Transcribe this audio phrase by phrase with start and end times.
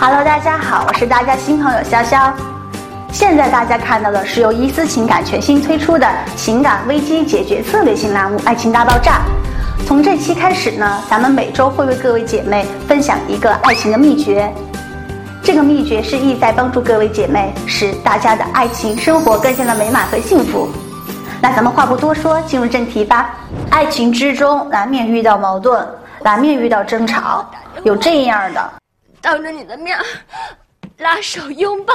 [0.00, 2.32] Hello，大家好，我是大家新朋友潇潇。
[3.12, 6.06] 现在大家看到的是由伊思情感全新推出的
[6.36, 9.20] 情感危机解决策略性栏目《爱情大爆炸》。
[9.86, 14.52] 从这期开始呢，咱们每周会为各位姐妹分享一个爱情的秘诀。
[15.42, 20.68] 这个秘诀是意在帮助各位姐妹使大家的爱情生活更加的美满和幸福。
[21.40, 23.30] 那咱们话不多说，进入正题吧。
[23.70, 25.86] 爱情之中难免遇到矛盾，
[26.22, 27.48] 难免遇到争吵，
[27.84, 28.72] 有这样的，
[29.24, 29.98] 当着你的面
[30.98, 31.94] 拉手拥抱。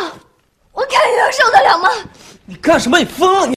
[0.71, 1.87] 我看你能受得了吗？
[2.43, 2.97] 你干什么？
[2.97, 3.53] 你疯了你！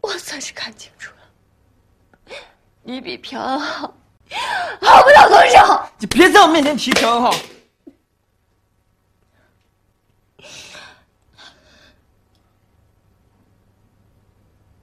[0.00, 2.36] 我算是看清楚了，
[2.84, 3.92] 你比朴恩好，
[4.80, 5.90] 好不了多少。
[5.98, 7.34] 你别在我面前提朴恩浩。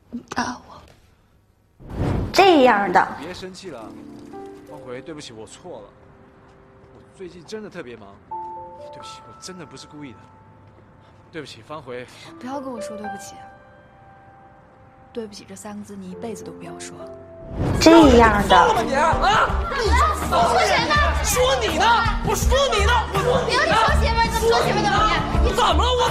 [0.10, 0.82] 你打我。
[2.34, 3.08] 这样的。
[3.22, 3.90] 别生气了，
[4.70, 5.88] 方回，对不起，我错了。
[7.16, 8.10] 我最近真的特别忙，
[8.92, 10.18] 对不起，我真的不是故意的。
[11.32, 12.06] 对不起，方回。
[12.42, 13.36] 不要跟我说对不起。
[15.14, 16.94] 对不起这三个字，你一辈子都不要说。
[17.80, 18.68] 这样的。
[18.68, 19.48] 疯了吗你啊！
[19.80, 19.88] 你
[20.28, 20.96] 说谁呢？
[21.24, 21.86] 说你呢！
[22.28, 22.92] 我说你呢！
[23.08, 23.64] 我说你呢！
[23.64, 25.00] 你说媳妇，你怎么说媳妇的吗？
[25.42, 25.88] 你怎么了？
[25.88, 26.04] 我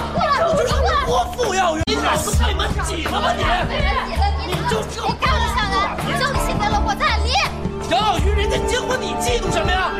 [0.49, 0.73] 我就是
[1.05, 3.43] 多富要你脑子被门挤了吗你？
[3.45, 4.57] 被门挤了你？
[4.57, 7.29] 你就我看不上人，就你现在了，我再离。
[7.93, 9.93] 杨小鱼，人家结婚你嫉妒什么呀？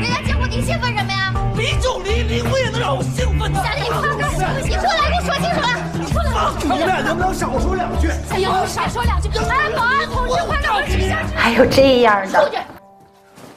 [0.00, 1.34] 人家结婚你兴奋什么呀？
[1.56, 3.62] 离就离，离婚也能让我兴奋的。
[3.62, 4.24] 夏丽，你快点，
[4.64, 5.68] 你出来，给我说清楚了。
[5.92, 6.30] 你过来，
[6.62, 8.08] 你们俩能不能少说两句？
[8.30, 9.28] 哎呦，少说两句。
[9.28, 11.34] 哎，保安同志，快让我吃下去。
[11.36, 12.44] 还有这样的。
[12.44, 12.58] 出去！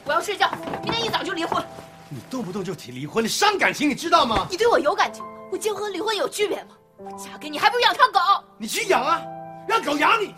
[0.04, 0.50] 我要睡觉，
[0.82, 1.64] 明天一早就离婚。
[2.10, 4.46] 你动不动就提离婚，你伤感情，你知道吗？
[4.50, 6.74] 你对我有感情，我结婚离婚有区别吗？
[6.98, 8.20] 我嫁给你还不如养条狗。
[8.58, 9.22] 你去养啊，
[9.66, 10.34] 让狗养你。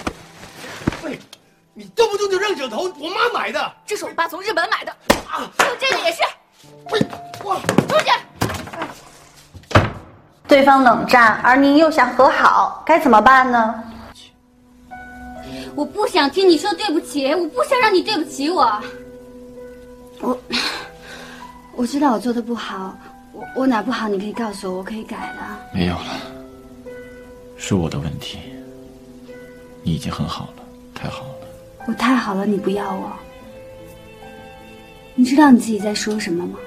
[1.03, 1.19] 喂，
[1.75, 3.73] 你动不动就扔枕头，我妈买的。
[3.84, 4.96] 这是我爸从日本买的。
[5.36, 6.23] 啊，还有这个也是。
[6.91, 7.07] 喂，
[7.45, 8.11] 我出去。
[10.48, 13.85] 对方冷战，而您又想和好，该怎么办呢？
[15.75, 18.83] 我不想听你说对不起，我不想让你对不起我。
[20.20, 20.39] 我
[21.75, 22.96] 我知道我做的不好，
[23.33, 25.42] 我我哪不好你可以告诉我，我可以改的。
[25.75, 26.17] 没有了，
[27.58, 28.39] 是我的问题。
[29.83, 30.64] 你已经很好了，
[30.95, 31.35] 太好了。
[31.86, 33.13] 我太好了，你不要我。
[35.18, 36.58] 你知道你自己在说什么吗？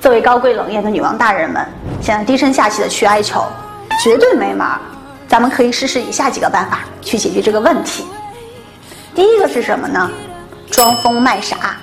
[0.00, 1.66] 作为高贵冷艳的女王大人们，
[2.00, 3.42] 现在低声下气的去哀求，
[4.00, 4.80] 绝对没门儿
[5.26, 8.06] 咱们可以试试以下几个办法去解决这个问题。
[9.12, 10.08] 第一个是什么呢？
[10.70, 11.78] 装疯卖傻，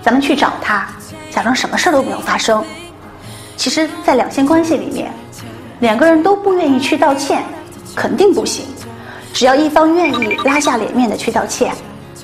[0.00, 0.88] 咱们去找他，
[1.30, 2.64] 假装什么事都没有发生。
[3.54, 5.12] 其实，在两性关系里面，
[5.80, 7.44] 两个人都不愿意去道歉，
[7.94, 8.64] 肯定不行。
[9.34, 11.74] 只要一方愿意拉下脸面的去道歉，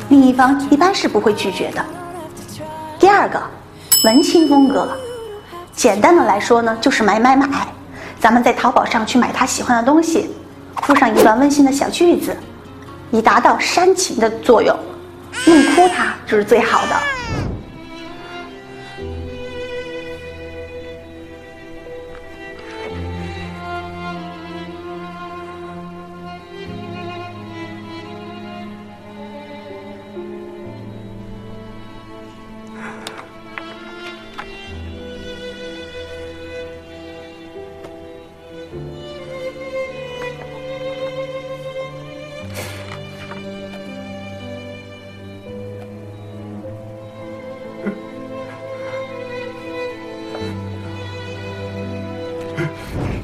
[0.08, 1.84] 另一方一般是不会拒绝的。
[2.98, 3.40] 第二个，
[4.04, 4.88] 文青风格。
[5.72, 7.46] 简单的来说呢，就是买买买。
[8.18, 10.34] 咱们在淘宝上去买他喜欢的东西，
[10.82, 12.36] 附上一段温馨的小句子，
[13.12, 14.76] 以达到煽情的作用。
[15.46, 17.17] 弄哭他就是最好的。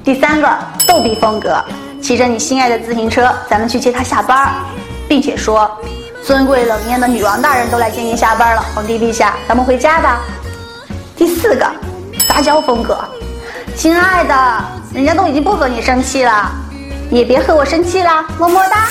[0.05, 0.47] 第三个
[0.87, 1.57] 逗比风格，
[2.03, 4.53] 骑着你心爱的自行车，咱们去接他下班，
[5.09, 5.71] 并且说
[6.23, 10.21] ：“尊贵冷艳的女王大人都来接您下班了，皇帝陛下，咱们回家吧。”
[11.17, 11.67] 第四个
[12.29, 13.03] 撒娇风格，
[13.75, 16.53] 亲爱的，人家都已经不和你生气了，
[17.11, 18.89] 也别和我生气啦，么么哒。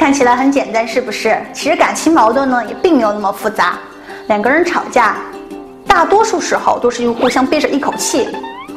[0.00, 1.38] 看起来很简单，是不是？
[1.52, 3.78] 其实感情矛盾呢，也并没有那么复杂。
[4.28, 5.14] 两个人吵架，
[5.86, 8.26] 大多数时候都是因为互相憋着一口气，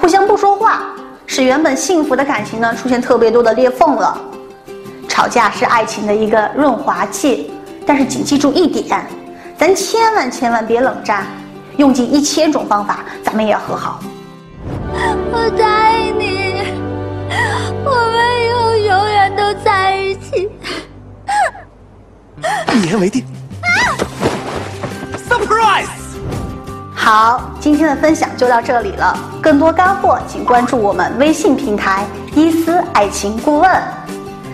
[0.01, 0.81] 互相不说话，
[1.25, 4.19] 使原本幸福的感情呢出现特别多的裂缝了。
[5.07, 7.53] 吵架是爱情的一个润滑剂，
[7.87, 9.01] 但是请记住一点，
[9.57, 11.25] 咱千万千万别冷战，
[11.77, 14.01] 用尽一千种方法，咱们也要和好。
[15.31, 16.63] 我答应你，
[17.85, 20.49] 我们以后永远都在一起。
[22.93, 23.25] 一言为定。
[25.27, 25.87] Surprise！
[26.93, 29.17] 好，今天的分享就到这里了。
[29.41, 32.05] 更多干货，请关注我们微信平台
[32.35, 33.69] “伊思爱情顾问”。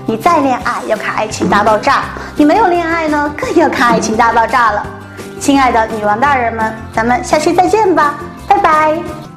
[0.08, 1.98] 你再恋爱要看《爱情大爆炸》，
[2.38, 4.86] 你没有恋爱呢，更要看《爱情大爆炸》了。
[5.40, 8.16] 亲爱的女王大人们，咱们下期再见吧，
[8.48, 9.29] 拜拜。